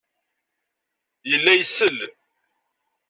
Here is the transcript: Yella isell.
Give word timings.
Yella 1.31 1.51
isell. 1.61 1.99